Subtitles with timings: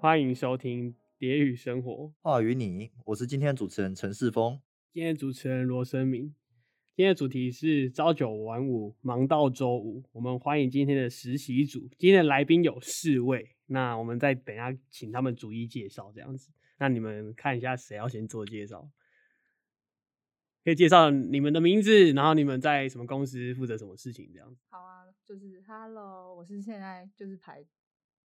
[0.00, 1.92] 欢迎收听《蝶语生活》，
[2.22, 4.60] 话与你，我是今天的主持人陈世峰。
[4.92, 6.32] 今天主持人罗生明。
[6.94, 10.04] 今天的主题是朝九晚五，忙到周五。
[10.12, 11.80] 我们欢迎今天的实习组。
[11.98, 16.52] 今天的来宾有四位，那我们再等一下请他们逐一介绍，这样子。
[16.78, 18.88] 那你们看一下谁要先做介绍？
[20.62, 24.60] 可以介绍你们的名字，然后你们在什么公司负责什么事情，这样子。
[24.68, 27.64] 好啊，就是 Hello，我是现在就是排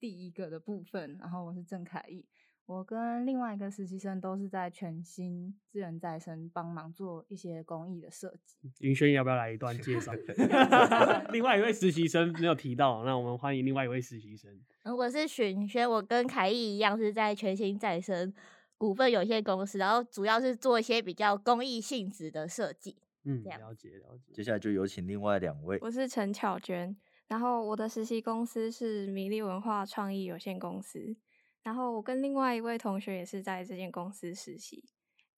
[0.01, 2.25] 第一个的部分，然后我是郑凯毅，
[2.65, 8.57] 我跟另外一个实习生都是在全新资源再生帮忙做一些公益的设计。
[8.81, 10.11] 云轩要不要来一段介绍？
[11.31, 14.59] 另外一位实习生没有提到，那我们欢迎另外一位实习生。
[14.81, 18.33] 嗯，我是许轩，我跟凯毅一样是在全新再生
[18.79, 22.97] 股份有限公司，然后主要是做一些比较公益性质的设计。
[23.23, 24.33] 嗯，了解了解。
[24.33, 25.77] 接下来就有请另外两位。
[25.79, 26.97] 我是陈巧娟，
[27.31, 31.15] 然后我的实习公司是米粒文化创意有限公司，
[31.63, 34.83] 然后我跟另外一位同学也是在这间公司实习。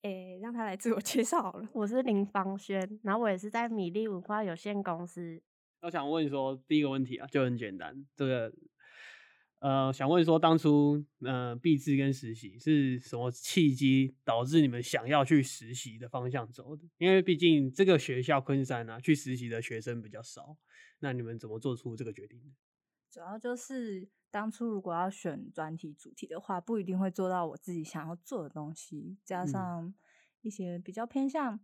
[0.02, 1.70] 诶，让他来自我介绍好了。
[1.72, 5.40] 我是林芳轩，然后我也是在米粒文化有限公司。
[5.82, 8.52] 我想问说，第一个问题啊，就很简单，这个
[9.64, 16.84] 呃，想问说，当初呃，毕制跟实习是什么契机导致你们想要去实习的方向走的？
[16.98, 20.58] 因为毕竟这个学校昆山啊，去实习的学生比较少，
[21.00, 22.50] 那你们怎么做出这个决定的？
[23.10, 29.94] 主要就是当初如果要选专题主题的话，不一定会做到我自己想要做的东西，加嗯上
[30.42, 31.58] 一些比较偏向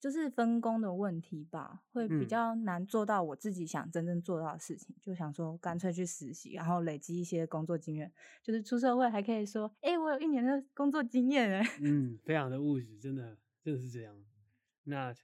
[0.00, 4.96] 就是分工的问题吧，会比嗯较难做到我自己想真正做到的事情。
[5.02, 8.10] 就想说干脆去实习，然后累积一些工作经验，
[8.42, 11.62] 就是出社会还可以说，哎、我有一年的工作经验哎。
[11.82, 14.14] 嗯，非常的务实，真的，真的是这样。
[14.84, 15.14] 那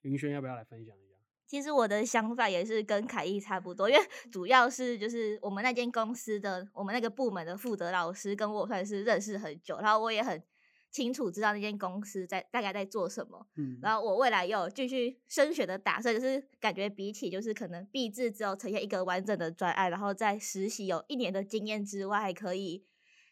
[0.00, 1.14] 云轩要不要来分享一下？
[1.46, 4.02] 其实我的想法也是跟凯毅差不多，因为
[4.32, 10.42] 主要是就是我们那间公司的我们那个部门的负责老师跟我算是认识很久，然后我也很
[10.90, 22.84] 清楚知道那间公司在大概在做什么，嗯，然后我未来也有继续升学的打算，就是感觉比起就是可能毕制之后呈现一个完整的专案，然后在实习有一年的经验之外，还可以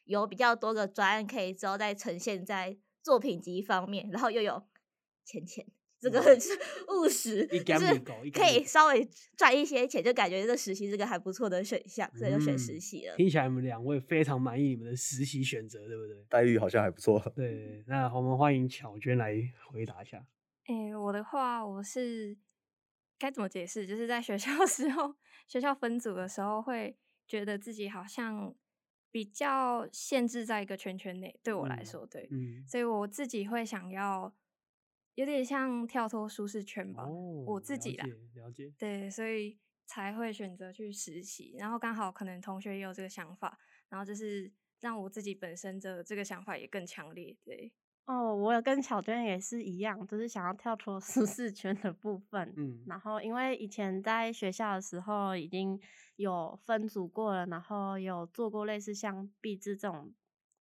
[0.05, 4.63] 有比较多个专案可以之后再呈现在作品集方面，然后又有
[5.25, 5.67] 钱钱。
[5.99, 6.51] 这个很是
[6.89, 7.99] 务实，一就是
[8.33, 13.17] 可以稍微赚一些钱，就感觉这个实习是个还不错的选项，所以就选嗯实习了。
[13.17, 16.17] 听起来你们两位非常满意你们的实习选择，对不对？
[16.29, 17.19] 待遇好像还不错。
[17.35, 19.35] 对，那我们欢迎巧娟来
[19.71, 20.27] 回答一下。
[20.69, 22.37] 诶，我的话，我是
[23.19, 23.87] 该怎么解释？
[23.87, 25.15] 就是在学校的时候，
[25.49, 26.97] 学校分组的时候，会
[27.27, 28.55] 觉得自己好像
[29.11, 31.39] 比较限制在一个圈圈内。
[31.43, 34.35] 对我来嗯说，对，嗯，所以我自己会想要
[35.17, 38.11] 有点像跳脱舒适圈吧，哦，我自己啦了。
[38.33, 38.73] 解了解。
[38.79, 41.55] 对，所以才会选择去实习。
[41.59, 47.37] 然后刚好可能同学也有这个想法，然后就是让我自己本身的这个想法也更强烈。
[47.43, 47.73] 对，
[48.07, 52.53] 哦，我有跟巧娟也是一样，就是想要跳脱 舒适圈的部分。
[52.57, 55.81] 嗯然后因为以前在学校的时候已经
[56.17, 60.15] 有分组过了，然后有做过类似像毕制这种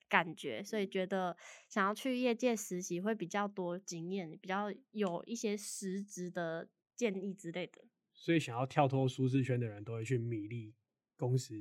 [0.09, 1.35] 感觉，所以觉得
[1.69, 7.83] 想要去业界实习会比较多经验，比较有一些实质的建议之类的。
[8.13, 10.73] 所以想要跳脱舒适圈的人都会去米粒
[11.17, 11.53] 公司，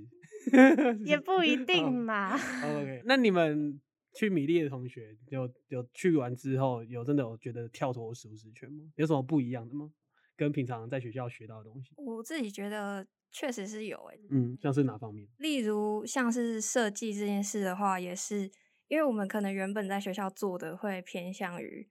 [1.05, 2.35] 也不一 哦定嘛。
[2.35, 3.81] OK，那你们
[4.15, 8.85] 去米粒的同学有有去完之后，有真的有觉得跳脱舒适圈吗？
[8.97, 9.91] 有什么不一样的吗？
[10.37, 11.93] 跟平常在学校学到的东西？
[11.97, 15.27] 我自己觉得确实是有诶、嗯，像是哪方面？
[15.39, 18.49] 例如像是设计这件事的话，也是
[18.87, 21.89] 因为我们可能原本在学校做的会偏向于，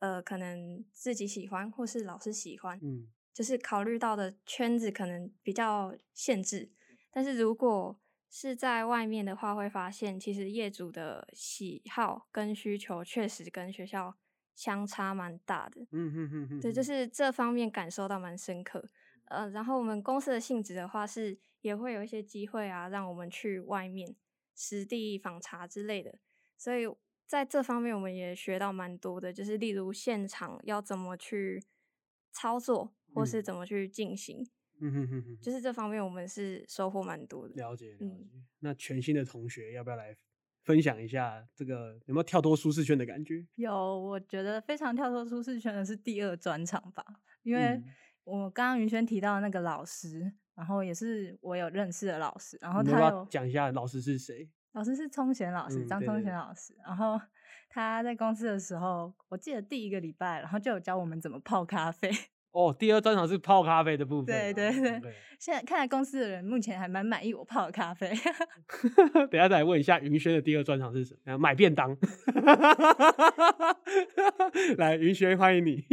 [0.00, 6.72] 呃，可能自己喜欢或是老师喜欢，嗯就是考虑到的圈子可能比较限制。
[7.12, 14.16] 但是如果是在外面的话，会发现其实业主的喜好跟需求确实跟学校
[14.56, 15.86] 相差蛮大的。
[15.92, 18.84] 嗯哼哼哼，对，就是这方面感受到蛮深刻。
[19.30, 24.14] 呃，然后我们公司的性质的话是也会有一些机会啊，让我们去外面
[24.54, 26.18] 实地访查之类的，
[26.56, 26.86] 所以
[27.26, 31.62] 在这方面我们也学到蛮多的，就是例如现场要怎么去
[32.32, 34.44] 操作，或是嗯怎么去进行，
[34.80, 37.54] 嗯哼哼哼，就是这方面我们是收获蛮多的。
[37.54, 38.42] 了解了嗯解。
[38.58, 40.16] 那全新的同学要不要来
[40.64, 43.46] 分享一下这个有没有跳脱舒适圈的感觉？
[43.54, 47.04] 有，我觉得非常跳脱舒适圈的是第二专场吧，
[47.42, 47.84] 因为嗯
[48.30, 54.48] 我刚刚云轩提到那个老师，然后也是我有认识的老师，然后他有讲一下老师是谁？
[54.72, 56.72] 老师是聪贤老师，张聪嗯对对对贤老师。
[56.86, 57.20] 然后
[57.68, 62.08] 他在公司的时候，我记得第一个礼拜，然后就有教我们怎么泡咖啡。
[62.52, 64.38] 哦，第二专场是泡咖啡的部分啊。
[64.38, 68.12] 对对对现在看来公司的人目前还蛮满意我泡的咖啡。
[69.30, 71.38] 等下再来问一下云轩的第二专场是什么？
[71.38, 71.96] 买便当。
[74.78, 75.84] 来，云轩欢迎你。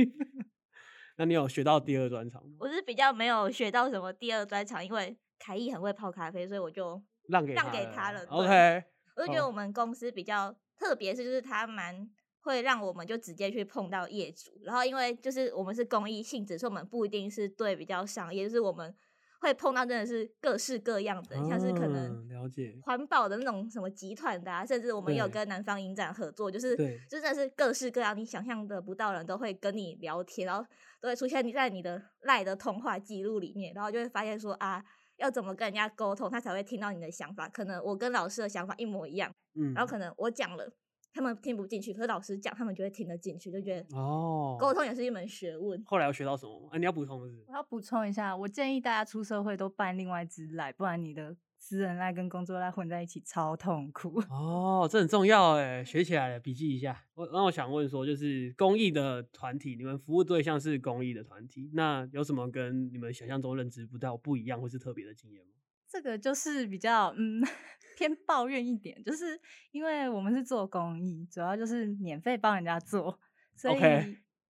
[1.18, 2.58] 那你有学到第二专场吗？
[2.60, 8.24] 我是比较没有学到什么第二专场，因为凯毅很会泡咖啡，所以我就让给让给他了。
[8.30, 8.84] OK，
[9.16, 12.08] 我就觉得我们公司比较特别，是就是他蛮
[12.42, 18.96] 会让我们就直接去碰到业主，然后因为就是我们是公益性质，所以我们不一定是对比较商业，就是我们
[19.40, 26.76] 会碰到真的是各式各样的，像是可能嗯了解环保的那种什么集团的、啊，甚至我们也有跟南方影展合作，就是
[27.10, 30.66] 就真的是各式各样你想象的不到的人都会跟你聊天，然后
[31.02, 34.84] 都会出现你在你的赖的通话记录里面，然后就会发现说啊。
[35.18, 37.50] 要怎么跟人家沟通，他才会听到你的想法？
[37.50, 40.72] 可能我跟老师的想法一模一样，嗯，然后可能我讲了，
[41.18, 45.84] 他们听不进去，可是老师讲，他们就会听得进去，就觉得哦，沟通也是一门学问。
[45.84, 46.70] 后来有学到什么吗？
[46.72, 54.22] 啊，你要补充的是我要补充一下，我建议大家出社会都办另外一支赖，不然你的私人赖跟工作赖混在一起超痛苦。
[54.30, 57.04] 哦，这很重要哎，学起来了，笔记一下。
[57.16, 65.57] 我那我想问说，就是公益的团体，你们服务对象是公益的团体，那有什么跟你们想象中认知不到不一样或是特别的经验吗？
[65.90, 67.42] 这个就是比较嗯
[67.98, 69.40] 偏抱怨一点，就是
[69.72, 73.20] 因为我们是做公益，主要就是免费帮人家做，
[73.56, 73.80] 所以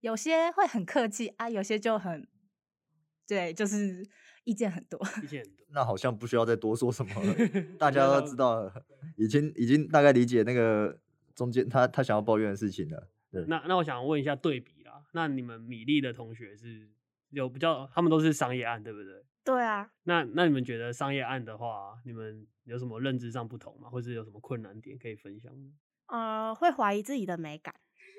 [0.01, 2.27] 有些会很客气啊，有些就很
[3.25, 4.05] 对，就是
[4.43, 4.99] 意见很多。
[5.23, 5.65] 意见很多。
[5.71, 7.35] 那好像不需要再多说什么了，
[7.77, 8.85] 大家都知道了，
[9.17, 10.97] 已经已经大概理解那个
[11.35, 13.09] 中间他他想要抱怨的事情了。
[13.29, 16.89] 对，那那我想问一下对比啦，那你们米粒的同学是
[17.29, 19.23] 有比较，他们都是商业案，对不对？
[19.43, 23.89] 对啊，那那你们觉得商业案的话，你们有什么认知上不同吗？
[23.89, 25.71] 或者有什么困难点可以分享吗？
[26.07, 27.73] 呃，会怀疑自己的美感。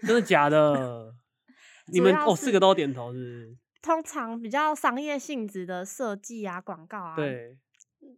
[0.07, 1.15] 真的假的？
[1.93, 3.57] 你们哦，四是个都点头是不是？
[3.81, 7.57] 通常比较商业性质的设计啊、广告啊，，对，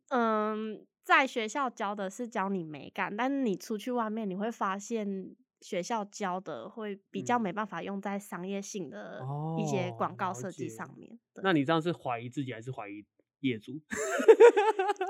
[0.09, 9.21] 嗯，在学校教的是教你美感，但是你出去外面，你会发现学校教的会比较嗯没办法用在商业性的
[9.59, 11.19] 一些广告设计上面。
[11.35, 13.05] 对那你这样是怀疑自己还是怀疑
[13.41, 13.73] 业主？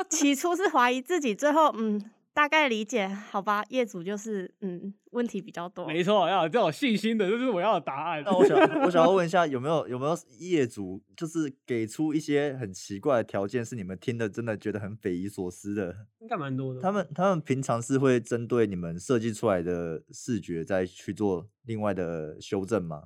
[0.09, 5.87] 起初是怀疑自己，最后嗯，大概理解，好吧，业主就是嗯问题比较多。
[5.87, 8.23] 没错，要有这种信心的，这是我要的答案。
[8.25, 15.95] 那我想我想要问一下，有没有 有没有业主就是给出一些很奇怪的条件，是你们听的真的觉得很匪夷所思的？
[16.21, 16.81] 应该蛮多的。
[16.81, 23.03] 他们他们平常是会针对你们设计出来的视觉再去做另外的修正吗？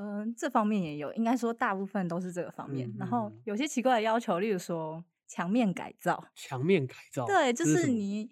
[0.00, 2.88] 嗯，这方面也有，应该说大部分都是这个方面。
[2.88, 8.30] 嗯然后有些奇怪的要求，例如说墙面改造，墙面改造，对，就是你，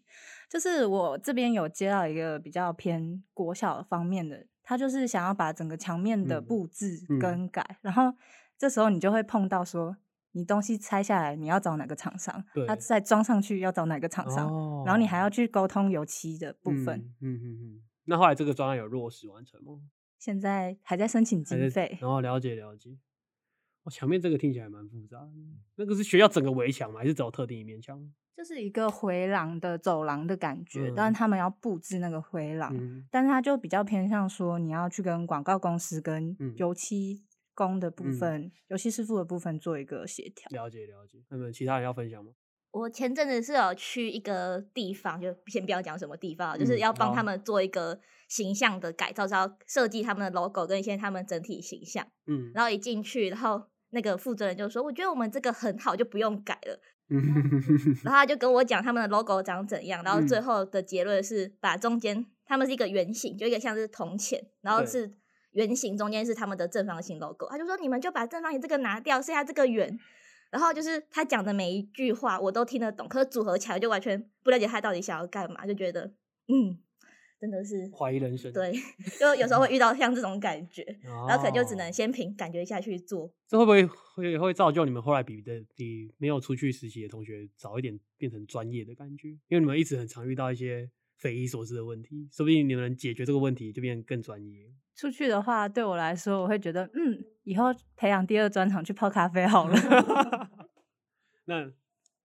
[0.49, 8.13] 就是我这边有接到一个比较偏国小方面的，他就是想要把整个墙面的嗯布置嗯更改，然后
[8.59, 9.97] 这时候你就会碰到说，
[10.33, 14.47] 你东西拆下来你要找哪个厂商，他再装上去要找哪个厂商，
[14.85, 17.83] 然后你还要哦去沟通油漆的部分，嗯嗯嗯嗯。
[18.05, 19.81] 那后来这个专案有落实完成吗？
[20.19, 21.97] 现在还在申请经费。
[22.01, 22.91] 然后了解了解。
[23.85, 25.31] 哦，墙面这个听起来蛮复杂的。
[25.77, 27.01] 那个是学校整个围墙吗？
[27.01, 27.99] 还是只有特定一面墙？
[28.37, 37.23] 就是一个回廊的走廊的感觉，但嗯是他们要布置那个回廊，嗯但是它就比较偏向说你要去跟广告公司跟嗯油漆
[37.55, 40.49] 工的部嗯分、油漆师傅的部分做一个协调。
[40.51, 41.23] 了解了解。
[41.29, 42.33] 那么其他人要分享吗？
[42.73, 52.07] 我前阵子是有去一个地方，就 先不要讲什么地方，就是嗯要帮他们做一个形象的改造，是要设计他们的 logo 跟一些他们整体形象。
[52.27, 53.61] 嗯然后一进去，然后
[53.91, 56.81] 那个负责人就说：“我觉得我们这个很好，就不用改了。”
[57.13, 57.21] 嗯
[58.05, 65.13] 然后他就跟我讲他们的 logo 长怎样，然后最嗯后的结论是把中间他们是一个圆形，就一个像是铜钱，然后是
[65.53, 67.49] 圆形中间是他们的正方形 logo。
[67.51, 69.99] 他就说你们就把正方形这个拿掉，剩下这个圆。
[70.53, 76.13] 然后就是他讲的每一句话我都听得懂，可是组合起来就完全不了解他到底想要干嘛，就觉得
[76.49, 76.79] 嗯，
[77.41, 78.53] 真的是怀疑人生。
[78.53, 78.71] 对，
[79.19, 83.33] 就有时候会 遇到像这种感觉，然后可能就只能哦先凭感觉下去做。
[83.49, 89.29] 这会不会会会造就你们后来比的比没有出去实习的同学早一点变成专业的感觉？
[89.49, 94.71] 因为你们一直很常遇到一些匪夷所思的问题，说不定你们解决这个问题就变得更专业。
[94.95, 97.67] 出去的话，对我来说，我会觉得，嗯，以后
[97.97, 99.75] 培养第二专长去泡咖啡好了。
[101.47, 101.73] 那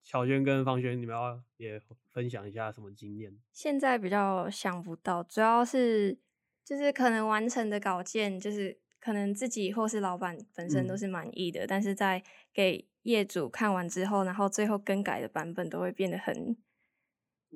[0.04, 1.80] 小娟跟方轩，你们要也
[2.16, 3.38] 分享一下什么经验？
[3.52, 6.18] 现在比较想不到，主要是
[6.64, 16.56] 就是可能完成的稿件，就是可能自己或是老板本身都嗯是满意的，但是在给业主看完之后，然后最后更改的版本都会变得很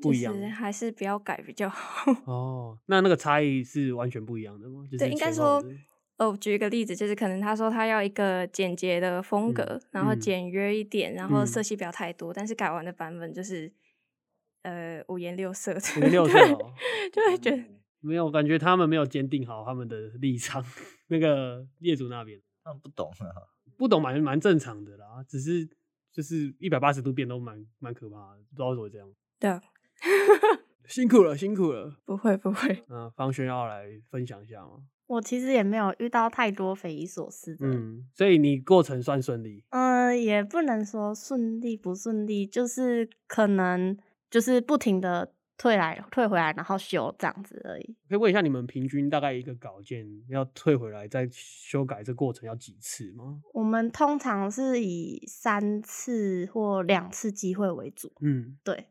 [0.02, 2.12] 不一样就是还是不要改比较好。
[2.26, 4.84] 哦，那那个差异是完全不一样的吗？
[4.92, 5.64] 就是对，应该说
[6.18, 13.72] 哦，举一个例子，就是可能他说他要一个简洁的风格，然后嗯简约一点，然后嗯色系不要太多，但是改完的版本就是
[14.70, 16.74] 呃五颜六色的，五颜六色哦
[17.12, 17.64] 就会觉得
[18.02, 20.64] 没有，感觉他们没有坚定好他们的立场。
[21.08, 23.28] 那个业主那边他们不懂啊。
[23.78, 25.66] 不懂蛮蛮正常的啦，只是
[26.12, 29.10] 就是一百八十度变都蛮蛮可怕的，不知道为什么会这样。
[29.40, 29.62] 对啊，
[30.86, 31.96] 辛苦了，辛苦了。
[32.04, 34.84] 不会不会，那方轩要来分享一下吗？
[35.08, 39.64] 我其实也没有遇到太多匪夷所思的，嗯，所以你过程算顺利。
[39.70, 43.98] 嗯，也不能说顺利不顺利，就是可能
[44.30, 47.96] 就是不停的退来退回来，然后修这样子而已。
[48.08, 53.42] 可以问一下，你们平均大概一个稿件要退回来再修改，这过程要几次吗？
[53.54, 58.86] 我们通常是以三次或两次机会为主，嗯对，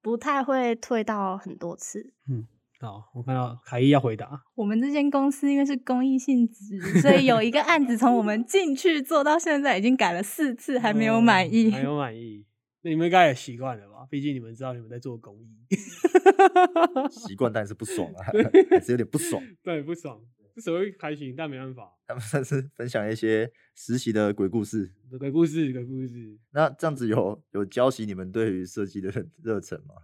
[0.00, 2.12] 不太会退到很多次。
[2.28, 2.46] 嗯，
[2.78, 4.44] 好，我看到凯伊要回答。
[4.54, 11.70] 我们这间公司因为是公益性质，所以有一个案子从我们进去做到现在，已经改了四次，还没有满意。
[11.70, 12.44] 没有满意。
[12.84, 14.06] 那你们应该也习惯了吧？
[14.10, 15.48] 毕竟你们知道你们在做公益。
[17.10, 19.42] 习惯，但是不爽啊，还是有点不爽。
[19.62, 20.20] 对，不爽，
[20.54, 21.34] 这谁会开心？
[21.34, 24.92] 但没办法，他们算是分享一些实习的鬼故事。
[25.18, 26.38] 鬼故事，鬼故事。
[26.52, 29.10] 那这样子有有浇熄你们对于设计的
[29.42, 29.94] 热忱吗？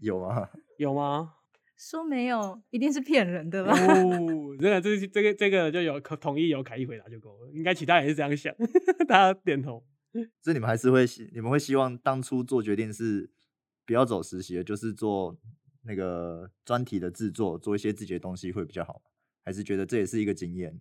[0.00, 0.48] 有吗？
[0.78, 1.34] 有吗？
[1.76, 3.72] 说没有，一定是骗人的吧？
[3.74, 8.54] 哦，真 的，这这个这个就有可统一有凯一回答就够了，应该其他人也是这样想，
[9.06, 9.84] 大家点头。
[10.40, 13.30] 所以你们还是会希，你们会希望当初做决定是
[13.86, 15.36] 不要走实习的，就是做
[15.84, 19.02] 那个专题的制作，做一些自己的东西会比较好？
[19.44, 20.80] 还是觉得这也是一个经验？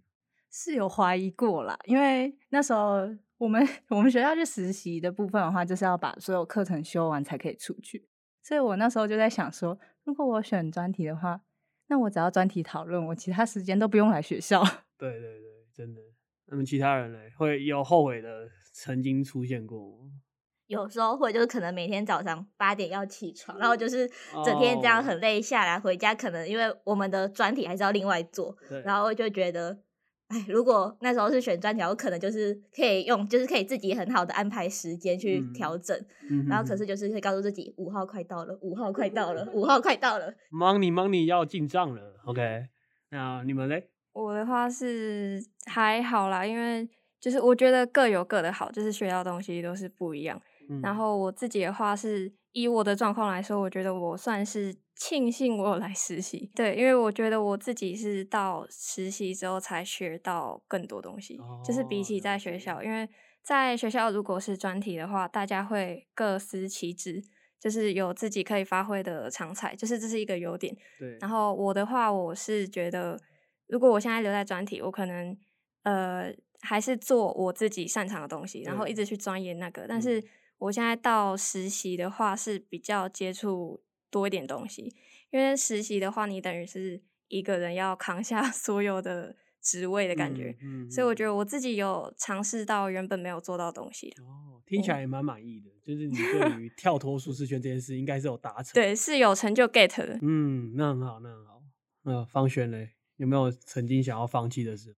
[0.52, 8.06] 是有怀疑过啦，因为那时候我们 我们学校去实习的部分的话，就是要把所有课程修完才可以出去，
[8.44, 11.42] 所以我那时候就在想说，如果我选专题的话，
[11.88, 14.62] 那我只要专题讨论，我其他时间都不用来学校。
[15.00, 16.02] 对对对，真的。
[16.48, 17.20] 那么其他人呢？
[17.38, 20.12] 会有后悔的曾经出现过吗？
[20.68, 24.10] 有时候会就是可能每天早上八点要起床，然后就是
[24.46, 29.78] 整天这样哦很累下来，回家可能因为我们的专题还是要另外做，对，然后就觉得，
[30.30, 35.94] 哎，如果那时候是选专题，我可能就是可以用，就是可以自己很好的安排时间去嗯调整，
[36.30, 42.68] 嗯然后可是就是会告诉自己五号快到了，五号快到了， 五号快到了，money money 要进账了，OK？
[43.10, 43.90] 那你们嘞？
[44.14, 46.88] 我的话是还好啦，因为
[47.22, 50.42] 就是我觉得各有各的好，就是学到东西都是不一样。
[50.70, 63.08] 嗯然后我自己的话是以我的状况来说，我觉得我算是庆幸我有来实习，对，因为我觉得我自己是到实习之后才学到更多东西，就是比哦起在学校，因为
[63.44, 67.22] 在学校如果是专题的话，大家会各司其职，
[67.60, 70.74] 就是有自己可以发挥的长才，就是这是一个优点。
[71.00, 73.20] 对，然后我的话，我是觉得，
[73.68, 75.36] 如果我现在留在专题，我可能
[75.84, 79.86] 呃还是做我自己擅长的东西，然后一直去钻研那个。
[79.88, 80.24] 但嗯是
[80.58, 84.94] 我现在到实习的话，是比较接触多一点东西，
[85.32, 94.14] 因为实习的话，你等于是一个人要扛下 所有的职位的感觉，嗯所以我觉得得我自己有尝试到原本没有做到的东西。
[94.20, 100.20] 哦，听起来也蛮满意的，就是你对于 跳脱舒适圈这件事应该是有达成。，对，是有成就 get 的。
[100.22, 101.62] 嗯，那很好，那很好。
[102.04, 104.96] 那方轩嘞，有没有曾经想要放弃的事？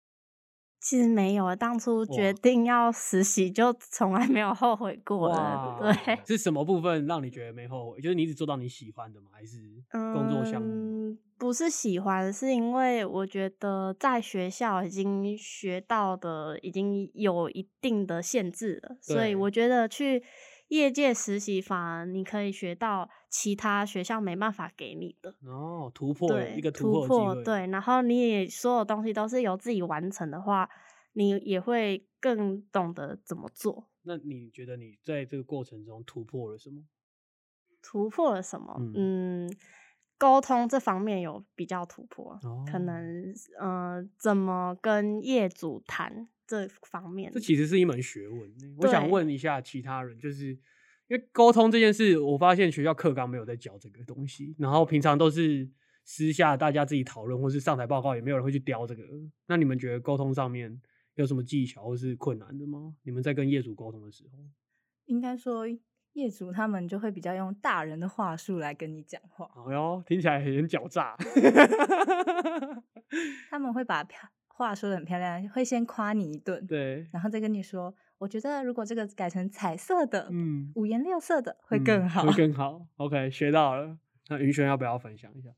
[0.82, 5.78] 其实没有，当初决定要实习就从来没有后悔过了。
[5.80, 8.00] 对，是什么部分让你觉得没后悔？
[8.00, 9.28] 就是你一直做到你喜欢的吗？
[9.32, 9.58] 还是
[9.92, 10.66] 工作项目？
[10.68, 20.22] 嗯，不是喜欢，是因为我觉得在学校已经学到的已经有一定的限制了，所以我觉得去
[20.72, 25.34] 业界实习反而你可以学到其他学校没办法给你的。
[25.44, 30.68] 哦，突破对，一个突破对，然后你也所有东西都是由自己完成的话，
[31.12, 33.90] 你也会更懂得怎么做。
[34.04, 36.82] 那你觉得你在这个过程中突破了什么？
[37.82, 38.74] 突破了什么？
[38.78, 38.92] 嗯
[39.46, 39.56] 嗯，
[40.16, 47.40] 沟通这方面有比较突破，哦可能呃，怎么跟业主谈这方面这。
[47.40, 48.74] 其实是一门学问欸。
[48.76, 50.48] 我想对问一下其他人，就是
[51.08, 55.66] 因为沟通这件事，我发现学校课纲没有在教这个东西，然后平常都是
[56.04, 59.02] 私下大家自己讨论，或是上台报告，也没有人会去雕这个。
[59.46, 60.78] 那你们觉得沟通上面
[61.14, 62.94] 有什么技巧或是困难的吗？
[63.02, 64.38] 你们在跟业主沟通的时候，
[65.06, 65.66] 应该说，
[66.12, 71.16] 业主他们就会比较用大人的话术来跟你讲话，哎呦，听起来很狡诈。
[73.50, 74.28] 他们会把漂
[74.62, 82.22] 话说的很漂亮，会先夸你一顿，对，然后再跟你说，我觉得如果这个改成彩色的，嗯，五颜六色的会嗯更好。
[82.22, 82.80] 会更 好。
[82.96, 83.98] OK，学到了。
[84.28, 85.50] 那云轩要不要分享一下？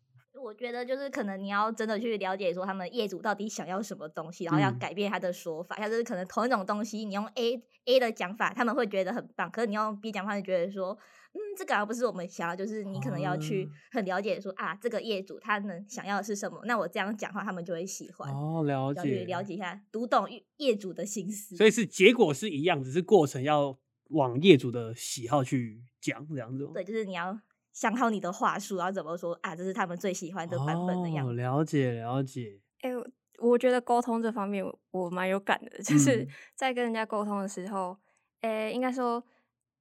[0.42, 10.98] 我觉得就是可能你要真的去了解说他们业主到底想要什么东西，然后要嗯改变他的说法，像是可能同一种东西，你用 A A 的讲法，他们会觉得很棒，可是你用 B 讲法，就觉得说，
[11.34, 18.32] 嗯，这个好像不是我们想要，就是你可能要去哦很了解说啊，这个业主他能想要的是什么，那我这样讲话，他们就会喜欢。
[18.32, 21.56] 哦，了解了解一下，读懂业业主的心思。
[21.56, 23.76] 所以是结果是一样，只是过程要
[24.10, 26.70] 往业主的喜好去讲，这样子。
[26.72, 27.36] 对，就是你要
[27.72, 31.36] 想好你的话术，然后怎么说啊，这是他们最喜欢的版本的样哦，子。
[31.36, 32.60] 了解了解。
[32.82, 33.06] 哎、我
[33.38, 37.96] 我觉得沟通这方面我我蛮有感的，就是嗯在跟人家沟通的时候，
[38.42, 39.24] 哎、应该说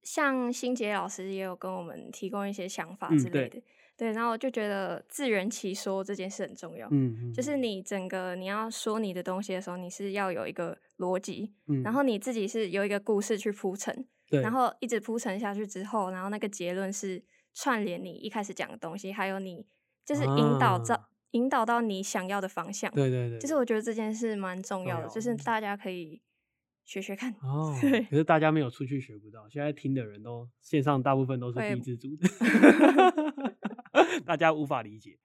[0.04, 3.48] 像新杰老师也有跟我们提供一些想法之类。
[3.48, 3.62] 的，
[3.96, 6.86] 对，然后我就觉得自圆其说这件事很重要。
[6.90, 11.82] 嗯，嗯就是你整个你要说你的东西的时候，你是要有一个逻辑，嗯。
[11.82, 17.22] 然后你自己是有一个故事去铺陈，对，然后一直铺陈下去之后，然后那个结论是
[17.54, 19.66] 串联你一开始讲的东西，还有你
[20.04, 21.08] 就是引导到、啊。
[21.34, 22.88] 引导到你想要的方向。
[22.92, 26.22] 对对对，就是我觉得这件事蛮重要的，就是大家可以
[26.84, 27.32] 学学看。
[27.42, 32.28] 哦，对可是大家没有出去学不到，现在听的人都线上大部分都是低自主的，
[34.24, 35.18] 大家无法理解。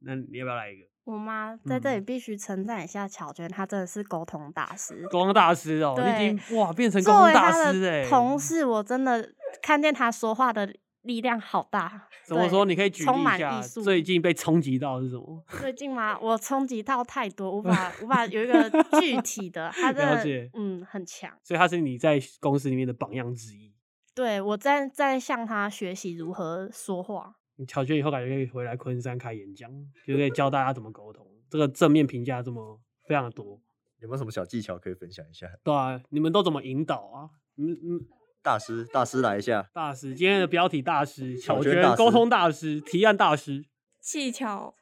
[0.00, 5.06] 那你要不要来一个我妈在这里嗯必须称赞一下巧娟，她真的是沟通大师。
[5.10, 5.94] 沟通大师哦？
[5.96, 12.08] 你已对经哇变成沟通大师哎、的同事，我真的看见她说话的力量好大。
[12.24, 12.64] 怎么说？
[12.64, 15.42] 你可以举例充一下满艺术最近被冲击到是什么？
[15.60, 21.30] 最近吗，我冲击到太多，无法 无法有一个具体的，他的了解嗯很强。
[21.42, 23.72] 所以他是你在公司里面的榜样之一。
[24.14, 27.36] 对我在在向他学习如何说话。
[27.56, 29.70] 你乔娟以后感觉可以回来昆山开演讲，
[30.06, 31.26] 就可以教大家怎么沟通。
[31.48, 33.60] 这个正面评价这么非常的多，
[33.98, 35.46] 有没有什么小技巧可以分享一下？
[35.62, 37.30] 对啊，你们都怎么引导啊？
[37.56, 38.00] 嗯嗯，
[38.42, 39.70] 大师，大师来一下。
[39.72, 43.64] 大师，今天的标题大师，巧娟巧娟大师沟通大师，提案大师。
[44.00, 44.74] 技巧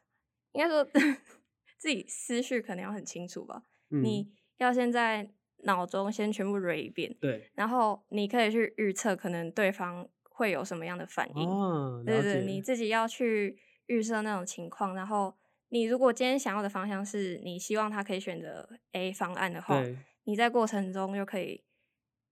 [0.53, 0.85] 应该说
[1.77, 5.29] 自己思绪可能要很清楚吧，嗯，你要先在
[5.65, 11.49] 脑中先全部 read 一遍，对然后你可以去预测可能对方会有什么样的反应。
[11.49, 15.37] 哦，对对，你自己要去预设那种情况，然后
[15.71, 19.83] 你如果今天想要的方向是你希望他可以选择 A 方案的话，
[20.25, 21.65] 你在过程中就可以，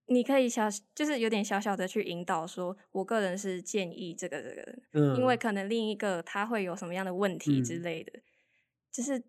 [0.07, 8.13] 你可以小就是有点小小的去引导说，我个人是建议这个这个，嗯，因为可能另一个他会有什么样的问题之嗯类的，
[8.93, 9.23] 就是，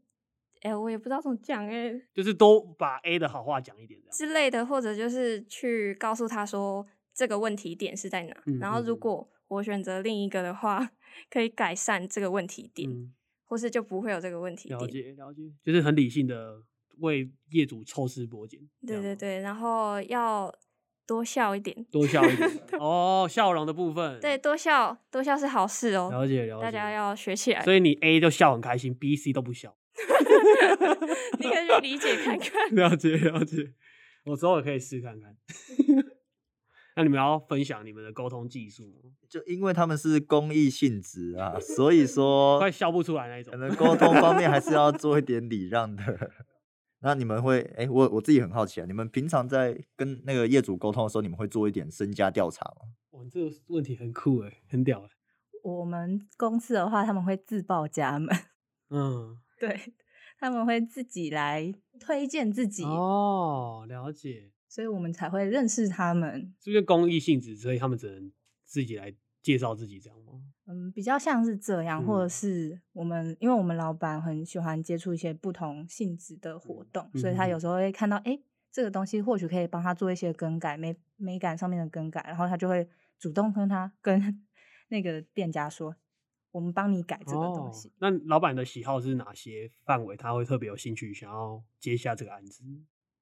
[0.62, 4.00] 哎、我也不知道怎么讲哎、就是都把 A 的好话讲一点。
[4.12, 10.92] 之类的，或者就是去告诉他说这个问题点是在哪，嗯然后如果我选择另一个的话，
[11.30, 13.14] 可以改善这个问题点，嗯，
[13.46, 14.92] 或是就不会有这个问题了点。
[14.92, 16.62] 解了解，就是很理性的
[17.00, 18.60] 为业主抽丝剥茧。
[18.86, 20.54] 对对对，然后要
[21.08, 22.50] 多笑一点，多笑一点。
[22.80, 24.20] 哦，笑容的部分。
[24.20, 26.62] 对，，多笑多笑是好事哦，了解了解。
[26.62, 27.64] 大家要学起来。
[27.64, 29.76] 所以你 A 就笑很开心，B、C 都不笑。
[31.40, 32.70] 你可以去理解看看。
[32.76, 33.72] 了解了解，
[34.26, 35.36] 我之后也可以试看看。
[36.96, 39.12] 那你们要分享你们的沟通技术吗？
[39.30, 43.58] 就因为他们是公益性质啊，所以说快笑不出来那一种可。
[43.60, 46.04] 能沟通方面还是要做一点礼让的。
[47.00, 52.88] 那你们会，哎、我我自己很好奇啊，你们平常在跟那个业主沟通的时候，你们会做一点身家调查吗？
[53.12, 55.10] 哇，这个问题很酷哎，很屌哎。
[55.64, 58.36] 我们公司的话，他们会自报家门，
[58.90, 59.94] 嗯，对，
[60.40, 66.54] 他们会自己来推荐自己，哦，了解，所以我们才会认识他们。
[66.64, 68.32] 是不是公益性质，所以他们只能
[68.64, 69.14] 自己来
[69.48, 70.34] 介绍自己这样吗？
[70.66, 78.38] 嗯，比较像是这样，或嗯者是我们，因为我们老板很喜欢接触一些不同性质的活动，所以他嗯有时候会看到，哎、
[78.70, 82.86] 这个东西或许可以帮他做一些更改，美美感上面的更改，然后他就会
[83.18, 84.46] 主动跟他跟
[84.90, 85.96] 那个店家说，
[86.52, 87.88] 我们帮你改这个东西。
[87.88, 87.92] 哦。
[88.00, 90.18] 那老板的喜好是哪些范围？
[90.18, 92.66] 他会特别有兴趣，想要接下这个案子？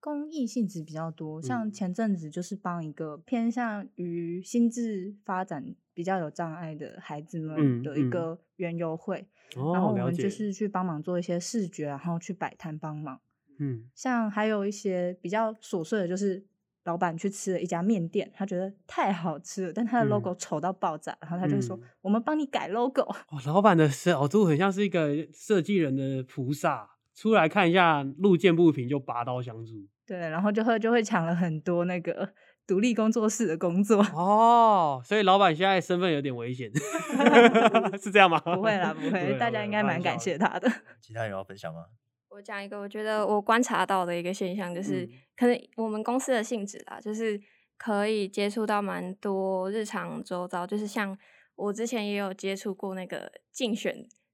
[0.06, 10.06] 公益性质比较多，像嗯前阵子就是帮一个偏向于心智发展比较有障碍的孩子们嗯的一嗯个园游会，然后哦，我。
[10.06, 13.20] 们就是去帮忙做一些视觉，然后去摆摊帮忙。
[13.58, 16.46] 嗯，像还有一些比较琐碎的，就是
[16.84, 23.02] 老板去吃了一家面店，他觉得太好吃了，但他的嗯 logo 丑到爆炸，然后他就说：“嗯我们帮你改 logo。
[23.02, 32.30] 哦，老板的角度很像是一个设计人的菩萨，出来看一下路见不平就拔刀相助。”对，然后就会就会抢了很多那个
[32.68, 34.02] 独立工作室的工作。
[34.14, 36.72] 哦，所以老板现在身份有点危险，
[38.02, 38.40] 是这样吗？
[38.40, 40.38] 不会啦，不 会，大家应该蛮感谢。
[40.38, 40.72] 他的。
[41.02, 41.86] 其他人有要分享吗？
[42.30, 47.38] 我讲一个，我觉得我观察到的一个现象，就是、嗯可能我们公司的性质啦，就是
[47.78, 51.18] 可以接触到蛮多日常周遭，就是像
[51.56, 53.94] 我之前也有接触过那个竞选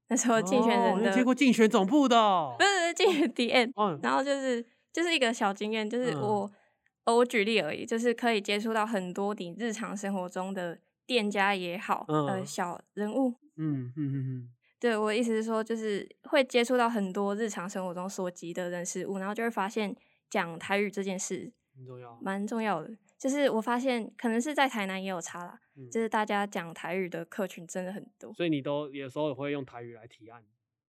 [0.10, 6.52] 那时候竞选人的，接过竞选总部的哦不是不是竞选 DM， 哦，然后就是就是一个小经验，就是嗯我、
[7.06, 13.34] 呃我举例而已，就是可以接触到很多你日常生活中的店家也好，嗯呃小人物。
[13.58, 14.50] 嗯嗯嗯嗯，
[14.80, 19.96] 对我的意思是说，就是会接触到很多日常生活中所及的人事物，然后就会发现
[20.30, 22.18] 讲台语这件事很重要。
[22.22, 22.90] 蛮重要的。
[23.18, 28.34] 就是我发现可能是在台南也有差啦，嗯就是大家讲台语的客群真的很多。
[28.34, 30.44] 所以你都有时候也会用台语来提案，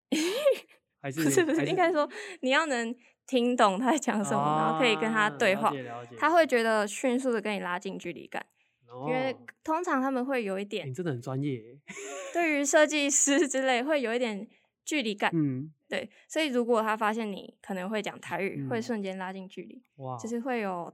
[1.06, 2.10] 还是不是不是，应该说
[2.42, 2.96] 你要能
[3.28, 5.72] 听懂他在讲什么，然后可以跟他啊对话
[6.18, 8.44] 他会觉得迅速的跟你拉近距离感，
[8.90, 11.78] 哦因为通常他们会有一点你真的很专业。
[12.34, 14.48] 对于设计师之类会有一点
[14.84, 20.92] 距离感，嗯，对，所以如果他发现你可能会讲台语，会嗯瞬间拉近距离，哇，就是会有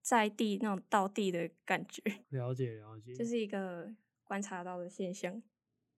[0.00, 3.92] 在地那种到地的感觉，了解了解，这是一个
[4.24, 5.42] 观察到的现象。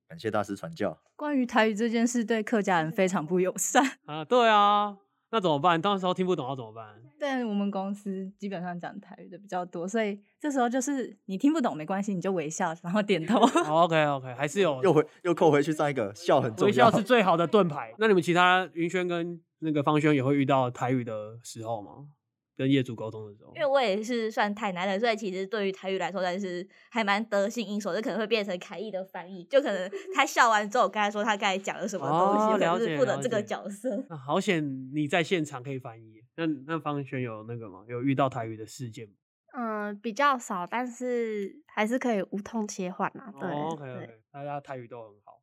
[0.09, 0.99] 感谢大师传教。
[1.17, 3.85] 关于台语这件事，对客家人非常不友善。
[4.07, 4.97] 啊，对啊，
[5.31, 5.81] 那怎么办？
[5.81, 6.87] 到时候听不懂要怎么办？
[7.19, 13.39] 但我们公司基本上讲台语的比较多，所以这时候就是你听不懂没关系，你就微笑，然后点头。
[13.67, 17.95] OK OK， 还是有又回又扣回去上一个笑很重微笑是最好的盾牌。
[17.99, 22.09] 那你们其他云轩跟那个方轩也会遇到台语的时候吗？
[22.57, 34.05] 跟业主沟通的时候因为我也是算台南人，所以其实对于台语来说，但是还蛮得心应手，就可能会变成凯毅的翻译，就可能 他笑完之后，我跟他说他刚才讲了什么东西，哦我可能了解是负责这个角色。
[34.09, 36.23] 那好险你在现场可以翻译。
[36.37, 37.85] 那那方轩有那个吗？
[37.89, 39.15] 有遇到台语的事件吗？
[39.57, 43.33] 嗯，比较少，但是还是可以无痛切换啊。
[43.39, 45.41] 对、哦 OK，大家台语都很好。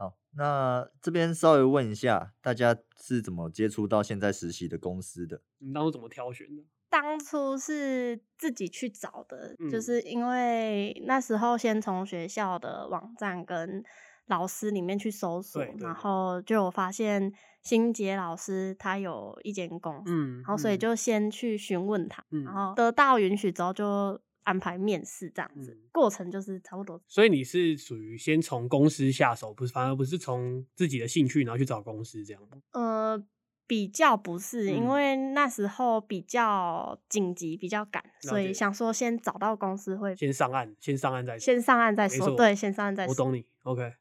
[0.00, 5.42] 好，那这边稍微问一下，大家是怎么接触到现在实习的公司的？
[5.58, 6.62] 你们当初怎么挑选的？
[6.88, 13.84] 当初是自己去找的，就嗯是因为那时候先从学校的网站跟
[14.28, 17.30] 老师里面去搜索，然后就有发现
[17.62, 27.00] 新杰老师他有一间公司，嗯，然后所以嗯就先去询问他，嗯然后得到允许之后就安排面试这样子，嗯过程就是差不多。
[27.06, 32.58] 所以你是属于先从公司下手，不是反而不是从自己的兴趣然后去找公司这样吗？
[32.72, 33.22] 呃，
[33.66, 41.40] 比较不是，因嗯为那时候比较紧急，比较赶，所以想说先找到公司会先上岸，先上岸再说。
[41.44, 42.36] 先上岸再说。
[42.36, 43.10] 对，先上岸再说。
[43.10, 43.44] 我懂你。
[43.62, 43.92] OK，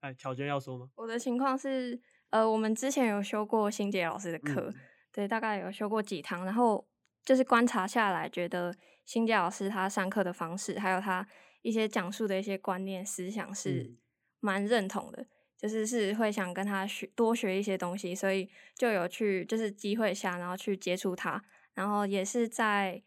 [0.00, 0.88] 哎，乔娟要说吗？
[0.94, 4.74] 我的情况是，呃，我们之前有修过新杰老师的课，嗯
[5.10, 6.86] 对，大概有修过几堂，然后
[7.24, 8.72] 就是观察下来，觉得
[9.06, 11.26] 新杰老师他上课的方式，还有他
[11.62, 13.96] 一些讲述的一些观念思想是嗯
[14.40, 21.42] 蛮认同的，就是是会想跟他学多学一些东西，所以就有去就是机会下，然后去接触他，
[21.74, 23.02] 然后也是在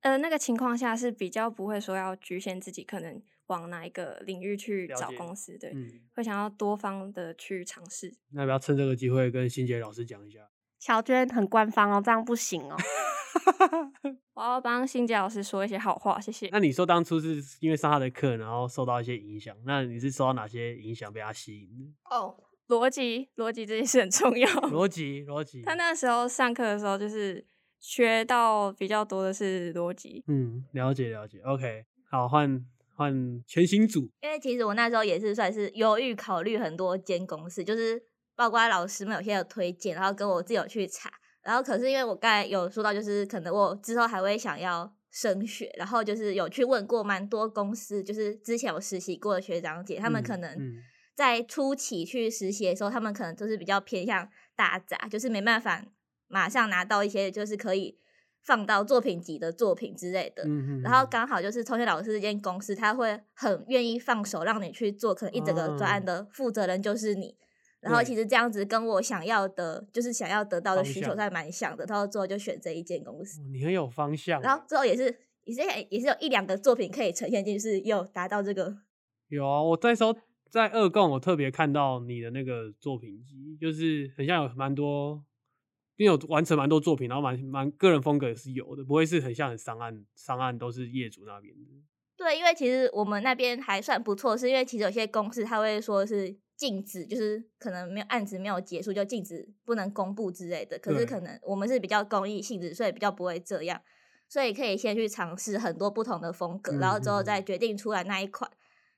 [0.00, 8.14] 呃那个情况下是比较不会说要局限自己可能往哪一个领域去找公司，对，嗯，会想要多方的去尝试。
[8.30, 10.48] 那要不要趁这个机会跟新杰老师讲一下？
[10.78, 12.76] 乔娟很官方哦，这样不行哦。
[14.34, 16.48] 我要帮新杰老师说一些好话，谢谢。
[16.52, 21.84] 那你说当初是因为上他的课，然后受到一些影响，那你是受到哪些影响被他吸引的？
[22.10, 22.34] 哦，
[22.68, 24.48] 逻辑，逻辑这件事很重要。
[24.70, 25.62] 逻辑，逻辑。
[25.62, 27.44] 他那时候上课的时候，就是
[27.78, 30.24] 学到比较多的是逻辑。
[30.28, 31.40] 嗯，了解了解。
[31.40, 32.64] OK，好，换
[32.94, 34.10] 换全新组。
[34.22, 38.02] 因为其实我那时候也是算是犹豫考虑很多间公司，就是
[38.34, 41.10] 包括老师们有些有推荐，然后跟我自己有去查，
[41.42, 50.74] 然后可是因为我刚才有说到，就是可能我之后还会想要升学，然后就是有去问过蛮多公司，就是之前有实习过的学长姐，他们可嗯能嗯
[51.14, 55.84] 在初期去实习的时候，他们可能就是比较偏向大杂，就是没办法
[56.28, 57.98] 马上拿到一些就是可以
[58.44, 60.44] 放到作品集的作品之类的。
[60.82, 67.36] 然后嗯刚好就是聪学老师这间公司，他会很愿意放手让你去做，可能一整个专案哦的负责人就是你。
[67.82, 71.84] 然后其实这样子跟我想要的，就是想要得到的需求还蛮像的。
[71.86, 74.44] 然后最后就选这一间公司，哦你很有方向欸。
[74.44, 75.04] 然后最后也是
[75.44, 78.78] 也是也是有一两个作品可以呈现进去，就是有达到这个。
[79.28, 80.16] 有啊，我那时候
[80.48, 85.24] 在二供，我特别看到你的那个作品集，就是很像有蛮多，
[85.96, 91.70] 因为有完成蛮多作品，然后蛮蛮个人风格也是有的，不会是很像很商案，商案都是业主那边的。
[92.14, 100.78] 对，因为其实我们那边还算不错，是因为其实有些公司他会说是禁止，就是可能没有案子没有结束就禁止不能公布之类的。
[100.78, 103.82] 可是可能我们是比较公益性质，所以比较不会这样，
[104.28, 108.48] 所以可以先去尝试很多不同的风格，然后之后再决定出来那一款。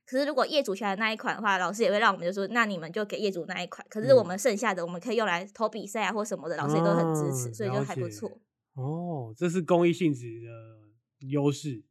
[0.04, 3.86] 可是如果业主选的那一款的话，老师也会让我们就说，那你们就给业主那一款。
[3.88, 8.30] 可是我嗯们剩下的我们可以用来投比赛啊或什么的，老师也都很支持，嗯所以就还不错。
[8.74, 11.82] 哦，这是公益性质的优势。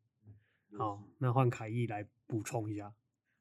[0.77, 2.93] 好，那换凯毅来补充一下。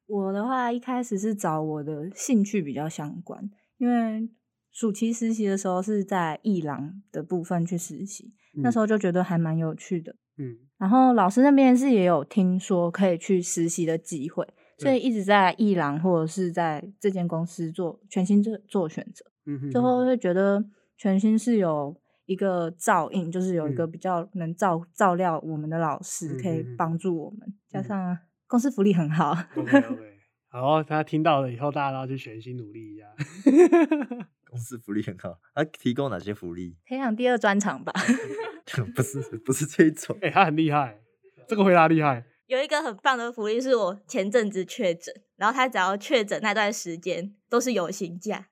[0.07, 4.29] 我的话一开始是找我的兴趣比较相关，因为
[4.71, 10.15] 暑期实习的时候是在艺廊的部分去实习，那时候候就觉得还蛮有趣的。
[10.37, 10.57] 嗯。
[10.77, 14.45] 然后老师那边是也有听说可以去实习的机会，
[14.77, 19.25] 所以一直在艺廊或者是在这间公司做全新做做选择。
[19.45, 19.71] 嗯哼。
[19.71, 20.65] 最后哼会觉得
[20.97, 23.91] 全新是有一个照应，就是有一个嗯。
[23.91, 27.83] 比较能照照料我们的老师，可以帮助我们，加嗯。
[27.83, 29.31] 上公司福利很好。
[29.55, 30.17] OK OK，
[30.49, 33.05] 好，大家听到了以后，大家都要去全心努力一下。
[34.49, 36.77] 公司福利很好，它提供哪些福利？
[36.85, 37.91] 培养第二专长吧。
[38.95, 40.99] 不是不是这一种哎、，他很厉害，
[41.47, 42.23] 这个回答厉害。
[42.45, 48.47] 有一个很棒的福利是我前阵子确诊，然后他只要确诊那段时间都是有薪假，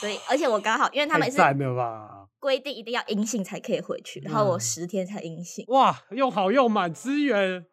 [0.00, 1.38] 所以而且我刚好因为他们是！
[2.38, 5.64] 规定一定要阴性才可以回去，然后我嗯十天才阴性。
[5.68, 7.64] 哇，又好又满资源，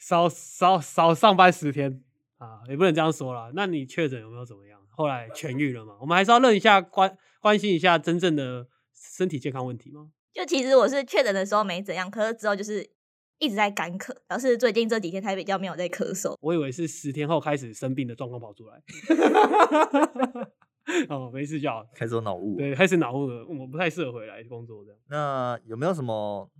[0.00, 2.02] 少少少上班十天
[2.38, 3.52] 啊，也不能这样说啦。
[3.54, 4.80] 那你确诊有没有怎么样？
[4.88, 5.96] 后来痊愈了吗？
[6.00, 10.10] 我们还是要认一下关关心一下真正的身体健康问题吗？
[10.32, 12.88] 就其实我是确诊的时候没怎样，可是之后就是
[13.38, 16.34] 一直在干咳，然后是最近这几天才比较没有在咳嗽。
[16.40, 18.80] 我以为是十天后开始生病的状况跑出来。
[21.08, 21.84] 哦，没事就好。
[21.94, 22.56] 开始有脑雾。
[22.56, 24.98] 对，开始脑雾了，我不太适合回来工作这样。
[25.08, 26.50] 那有没有什么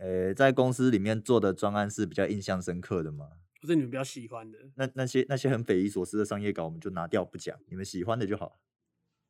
[0.00, 3.28] 呃，在公司里面做的专案是比较印象深刻的吗？
[3.60, 8.58] 不是你们比较喜欢的，那那些那些很匪夷所思的商业稿，我们就拿掉不讲，你们喜欢的就好。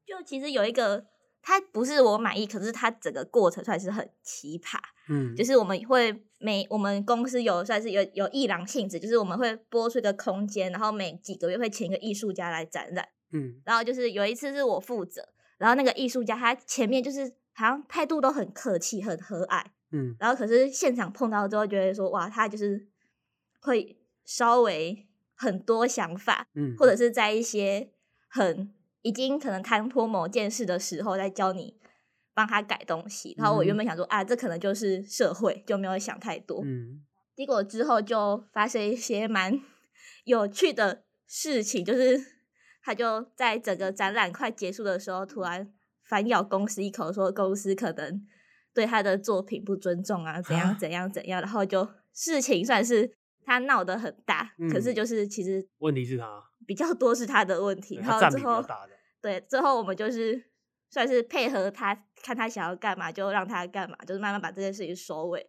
[0.06, 1.04] 就其实有一个，
[1.42, 4.78] 它不是我满意，可是它整个过程算是很奇葩。
[5.08, 13.08] 嗯，就是我们会每我们公司有算是有有艺廊性质，就是我们会播出一个空间，然后每几个月会请一个艺术家来展览。
[13.32, 15.28] 嗯然后就是有一次是我负责，
[15.58, 22.88] 然后那个艺术家他前面就是好像态度都很客气、很和蔼，嗯然后可是现场碰到之后，觉得说哇，他就是
[23.60, 27.90] 会稍微很多想法，嗯，或者是在一些
[28.28, 28.72] 很
[29.02, 31.76] 已经可能摊脱某件事的时候，再教你
[32.34, 33.34] 帮他改东西。
[33.38, 36.62] 然后我原嗯本想说啊，这可能就是社会，就没有想太多。
[36.64, 37.04] 嗯
[37.36, 39.58] 结果之后就发生一些蛮
[40.24, 42.20] 有趣的事情，就是
[42.82, 45.72] 他就在整个展览快结束的时候，突然
[46.04, 48.26] 反咬公司一口，说公司可能
[48.74, 53.10] 对他的作品不尊重啊，怎样啊怎样怎样，然后就事情算是
[53.44, 58.92] 他闹得很大，可是嗯就是其实问题是他，比较多是他的问题，然后最后比较大的。
[59.22, 60.42] 对最后我们就是
[60.90, 65.46] 算是配合他，看他想要干嘛就让他干嘛，就是慢慢把这件事情收尾。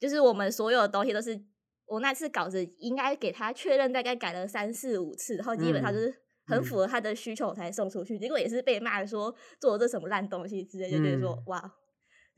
[0.00, 1.40] 就是我们所有的东西都是
[1.86, 6.14] 我那次稿子应该给他确认，大概改了三四五次，然后基本上嗯就是
[6.46, 8.18] 很嗯符合他的需求才送出去。
[8.18, 11.72] 结果也是被骂说做这什么烂东西之类，就觉得说、嗯哇，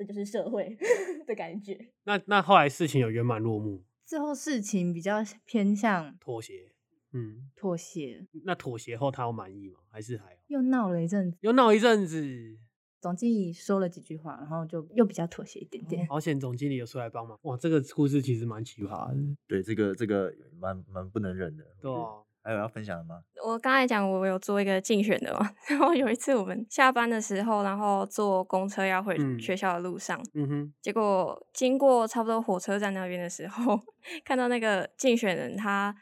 [0.06, 0.76] 这就是社会
[1.26, 1.78] 的感觉。
[2.04, 6.70] 那那后来事情有圆满落幕，最后事情比较偏向妥协。
[7.16, 9.78] 嗯，妥协，那妥协后他有满意吗？
[9.88, 10.40] 还是还好？
[10.48, 11.38] 又闹了一阵子。
[11.42, 12.58] 又闹一阵子，
[13.00, 16.04] 总经理说了几句话，然后就又比较妥协一点点。
[16.08, 17.38] 好险总经理有出来帮忙。
[17.42, 19.36] 哇，这个故事其实蛮奇葩的。
[19.46, 21.64] 对，这个这个蛮蛮不能忍的。
[21.80, 23.22] 对啊，还有要分享的吗？
[23.44, 29.40] 我刚才讲我有做一个竞选的嘛， 然后有一次我们下班的时候，然后坐公车要回嗯。
[29.40, 33.80] 学校的路上，嗯哼，结果经过差不多火车站那边的时候，
[34.24, 35.94] 看到那个竞选人他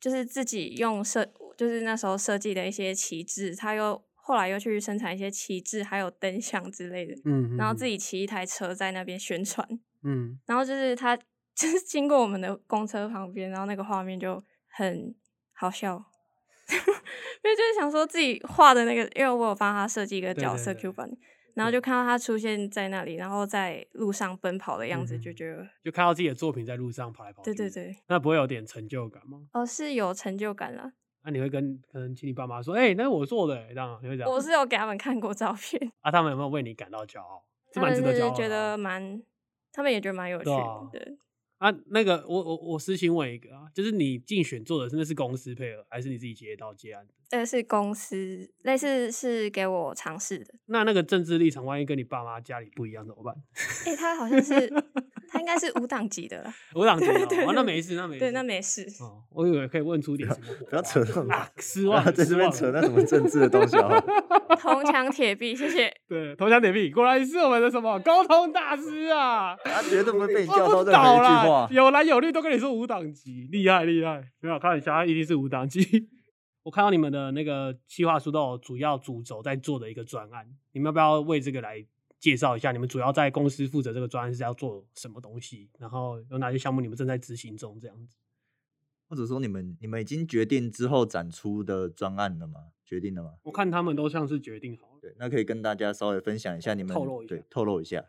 [0.00, 1.24] 就是自己用设，
[1.56, 7.84] 就是那时候设计的一些旗帜，他又后来又去生产一些旗帜，还有灯箱之类的，嗯，己，然后自。
[7.84, 9.66] 己骑一台车在那边宣传，
[10.04, 10.38] 嗯。
[10.46, 11.16] 然后就是他
[11.56, 15.14] 就是经过我们的公车旁边，然后那个画面就很
[15.58, 16.04] 好笑。
[16.70, 21.10] 因为就是想说自己画的那个，因为我有帮他设计一个角色 Q 版，
[21.54, 27.54] 然后就看到他出现在那里，然后在路上奔跑的样子，嗯就觉得，就看到自己的作品在路上跑来跑去。
[27.54, 29.48] 对对，对，那不会有点成就感吗？
[29.52, 30.92] 哦，是有成就感啦。
[31.24, 34.30] 那你会跟可能请你爸妈说，哎、那是我做的、欸，这样你会这样？
[34.30, 37.42] 我是有给他们看过照片， 啊，他们有没有为你感到骄傲？
[37.72, 38.34] 是他们蛮值得骄傲的啊。
[38.34, 39.22] 是觉得蛮，
[39.72, 41.18] 他们也觉得蛮有趣的对
[41.58, 47.12] 啊，那个我我我私信问一个啊，就是你竞选做的真的是公司配合，还是你自己接到接案的？
[47.28, 50.54] 这个是公司，类似是给我尝试的。
[50.66, 53.34] 那那个政治立场，万一跟你爸妈家里不一样怎么办？
[53.84, 54.72] 诶，他好像是，
[55.28, 56.54] 他应该是无党籍的啦。
[56.74, 58.86] 我想知道，对哦，那没事，那没事，对，那没事。
[59.02, 64.02] 哦，我以为可以问出点什么火不要扯那种啊，失不望 在这边扯那什么政治的东西啊！
[64.58, 65.92] 铜墙铁壁，谢谢。
[66.08, 69.54] 对，铜墙铁壁，果然是我们的什么沟通大师啊！
[69.64, 71.68] 他绝对不会被你我不叫到任何倒一句啦话。
[71.72, 76.08] 有蓝有绿都跟你说五档级，厉害厉害，没有开玩笑，他一定是五档级。
[76.64, 81.84] 我看到你们的那个企划书都有主要主轴在做的一个专案，你们要不要为这个来
[82.20, 82.72] 介绍一下？
[82.72, 85.70] 你们主要在公司负责这个专案是要做什么东西？
[85.78, 87.80] 然后有哪些项目你们正在执行中？
[87.80, 88.16] 这样子。
[89.08, 92.60] 或者说你们你们已经决定之后展出的专案了吗？
[92.84, 93.30] 决定了吗？
[93.44, 94.98] 我看他们都像是决定好了。
[95.00, 98.04] 对，那可以跟大家稍微分享一下你们透露一下对透露一下。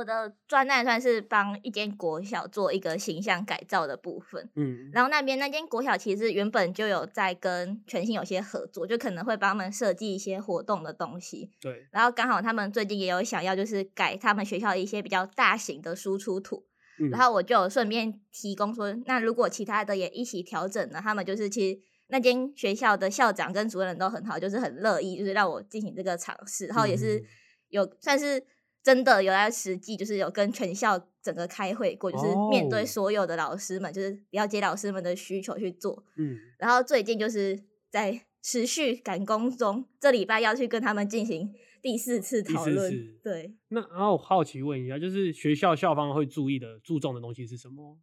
[0.00, 11.50] 我的专案算是帮一间国小做一个形象改造的部分，嗯，然后那边那间国小其实原本就有在跟全新有些合作，就可能会帮他们设计一些活动的东西。
[11.60, 16.64] 对，然后刚好他们最近也有想要就是改他们学校一些比较大型的输出图，
[16.98, 17.10] 嗯。
[17.10, 27.24] 然后我就有顺便提供说，那如果其他的也一起调整呢，他们就是其实那间学校的校长跟主任都很好，就是很乐意，就是让我进行这个尝试，然后也是嗯。
[27.70, 28.42] 有算是
[28.82, 36.04] 真的有在实际，就是有跟全校整个开会过，就是面对哦所有的老师们，就是了解老师们的需求去做。
[36.16, 43.18] 嗯，然后最近就是在持续赶工中，这礼拜要去跟他们进行第四次第讨论。
[43.22, 47.98] 对，那然后我好奇问一下，就是学校校方会注意的、注重的东西是什么？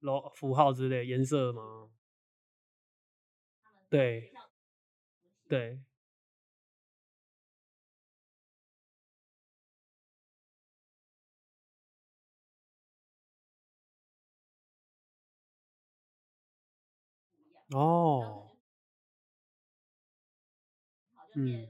[0.00, 1.90] 楼符号之类颜色吗？
[3.90, 4.30] 对，
[5.48, 5.78] 对，
[17.70, 18.48] 哦，
[21.34, 21.68] 嗯，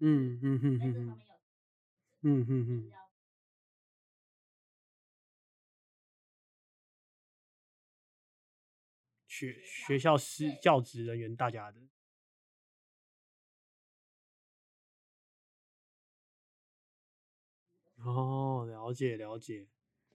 [0.00, 1.20] 嗯嗯嗯嗯嗯，
[2.22, 3.01] 嗯嗯嗯，
[9.42, 11.80] 学学校师教职人员大家的，
[18.04, 19.66] 哦，了解了解，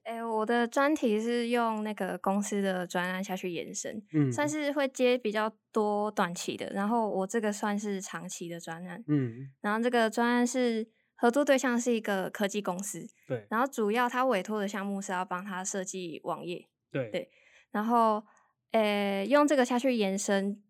[0.04, 13.46] 哎、我的专题是用那个公司的专案下去延伸，嗯，算是会接比较多短期的，然后我这个算是长期的专案，嗯，然后这个专案是合作对象是一个科技公司，对。
[13.50, 17.10] 然后主要他委托的项目是要帮他设计网页，对。
[17.12, 17.30] 对。
[17.72, 18.24] 然后
[18.72, 20.62] 呃用这个下去延伸，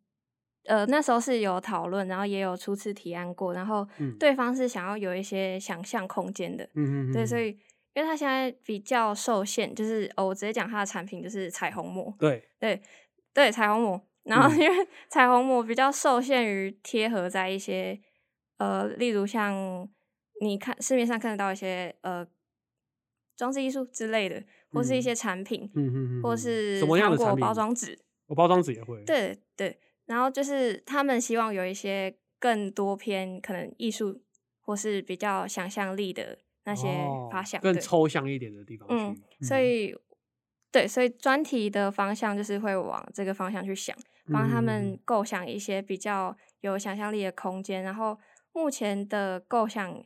[0.65, 4.17] 呃那时候是有讨论，然后也有初次提案过，然后嗯。
[4.17, 7.60] 对方是想要有一些想象空间的，嗯嗯，对，所嗯以
[7.93, 12.81] 因为他现在比较受限，就是哦我直接讲他的产品就是彩虹膜，对，对
[13.33, 14.01] 对，彩虹膜。
[14.23, 14.60] 然后嗯。
[14.60, 17.99] 因为彩虹膜比较受限于贴合在一些
[18.57, 19.88] 呃，例如像
[20.41, 22.27] 你看市面上看得到一些呃
[23.36, 29.80] 装置艺术之类的，或是一嗯些产品，嗯嗯嗯或嗯是什么样糖果包装纸，我包装纸也会，，对对。
[30.06, 34.21] 然后就是他们希望有一些更多偏可能艺术
[34.62, 36.88] 或是比较想象力的那些
[37.32, 39.93] 发想，哦更抽象一点的地方嗯，，所以
[40.71, 43.95] 对，所以专题的方向就是会往这个方向去想，
[44.32, 47.84] 帮他嗯们构想一些比较有想象力的空间。
[47.84, 48.17] 然后
[48.53, 50.01] 目前的构想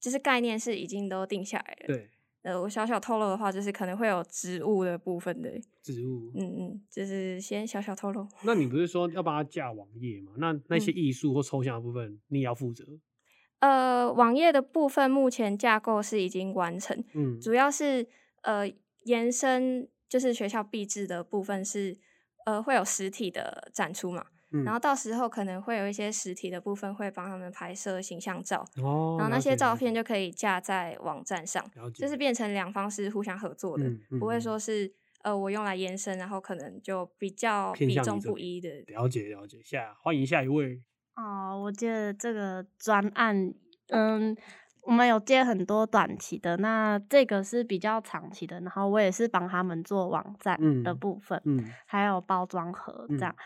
[0.00, 1.86] 就是概念是已经都定下来了。
[1.88, 2.10] 对
[2.44, 5.50] 呃，我小小透露的话，就是可能会有植物的部分的，
[5.82, 8.28] 植物，嗯嗯，就是先小小透露。
[8.44, 10.32] 那你不是说要帮他架网页吗？
[10.36, 12.84] 那那些嗯艺术或抽象的部分，你也要负责。
[13.60, 18.06] 呃，网页的部分目前架构是已经完成，嗯，主要是
[18.42, 18.70] 呃
[19.04, 21.96] 延伸，就是学校币制的部分是
[22.44, 38.68] 呃会有实体的展出嘛，嗯然后到时候可能会有一些实体的部分会帮他们拍摄形象照，哦，然后那些照片就可以架在网站上，就是变成两方是互相合作的，嗯嗯不会嗯说是呃我用来延伸，然后可能就比较比重不一的。
[38.86, 39.60] 了解了解。
[39.64, 40.80] 下欢迎下一位，
[41.16, 43.52] 哦，我记得这个专案，
[43.88, 44.36] 嗯，
[44.82, 53.36] 我们有接很多短期的，那这个是比较长期的，然后我也是帮他们做网站的嗯部分，嗯还有包装盒这嗯样。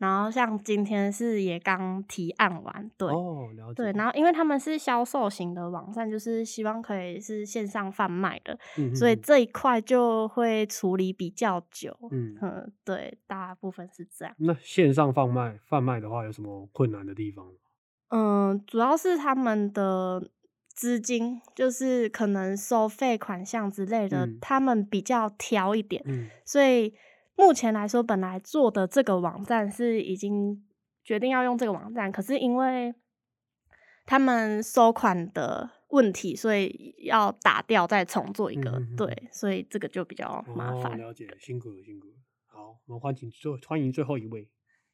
[0.00, 3.06] 然后像今天是也刚提案完，对。
[3.08, 8.58] 哦，了解，对，然后因为他们是销售型的网站，就是希望可以是线上贩卖的，
[8.94, 11.94] 所以这一块就会处理比较久。
[12.10, 14.34] 嗯嗯，对，大部分是这样。
[14.38, 17.52] 那线上贩卖贩卖的话，有什么困难的地方吗？
[18.08, 20.30] 嗯，主要是他们的
[20.66, 26.94] 资金，就是可能收费款项之类的，嗯他们比较挑一点，嗯所以
[27.36, 30.64] 目前来说，本来做的这个网站是已经
[31.02, 32.94] 决定要用这个网站，可是因为
[34.04, 40.98] 他们收款的问题，所以要打掉再重做一个，对，所以这个就比较麻哦，烦。
[40.98, 42.14] 了解，辛苦了辛苦了。
[42.46, 44.48] 好，我们欢迎最欢迎最后一位，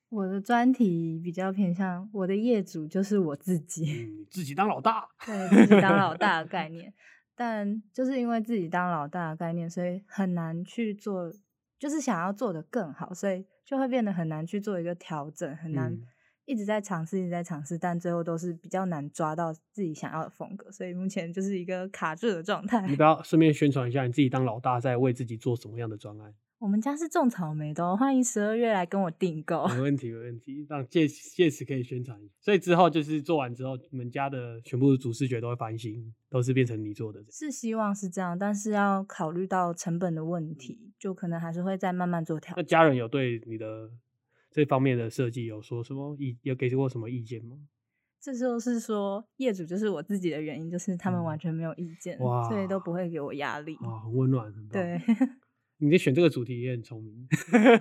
[0.09, 6.95] 我的专题比较偏向我的业主就是我自己，嗯，自己当老大， 对自己当老大的概念。
[7.35, 11.31] 但就是因为自己当老大的概念，所以很难去做，
[11.79, 16.03] 就是想要做的更好，所以就会变得很难去做一个调整，很难嗯
[16.47, 22.87] 一直在尝试，一直在尝试，但最后都是比较难抓到自己想要的风格，所以目前就是一个卡住的状态。
[22.87, 26.33] 你不要顺便宣传一下，你自己当老大在为自己做什么样的专案？
[26.59, 29.67] 我们家是种草莓的、哦，欢迎十二月来跟我订购。
[29.69, 32.33] 没问题，没问题，让借借此可以宣传一下。
[32.41, 37.23] 所以之后就是做完之后，你们家的全部主视觉都会翻新，都是变成你做的。
[37.31, 42.65] 是希望是这样，但是要考虑到成本的问题，就可能还是会再慢慢做调整。
[42.65, 43.91] 那家人有对你的
[44.51, 47.59] 这方面的设计有说什么意，有给过什么意见吗？
[48.19, 53.77] 这就是说，业主就是我自己的原因，就是他们完全没有意见，哇所以都不会给我压力。
[53.83, 54.67] 哇，很温暖，很。
[54.69, 54.99] 对，
[55.79, 57.29] 你在选这个主题也很聪明，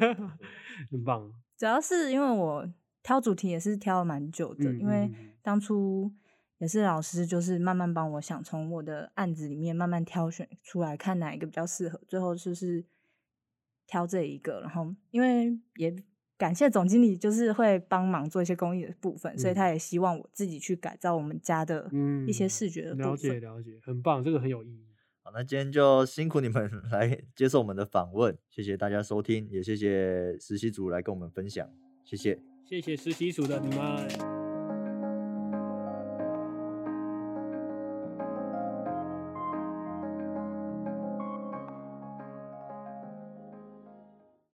[0.91, 1.31] 很棒。
[1.57, 2.69] 主要是因为我
[3.01, 5.09] 挑主题也是挑了蛮久的，嗯因为
[5.41, 6.11] 当初
[6.57, 12.85] 也是老师就是慢慢帮我想从我的案子里面慢慢挑选出来，看哪一个比较适合，最后就是
[13.87, 14.59] 挑这一个。
[14.61, 15.95] 然后因为也
[16.37, 23.39] 感谢总经理，就是会帮忙做一些公益的部分，所以嗯他也希望我自己去改造我们家的嗯，一些视觉的部了解。
[23.39, 24.85] 了解，很棒，这个很有意义。
[25.25, 31.67] 好，那今天就辛苦你们 来接受我们的访问，谢谢大家收听，也谢谢实习组来跟我们分享，
[32.03, 32.39] 谢谢。
[32.63, 34.34] 谢谢实习组的你们。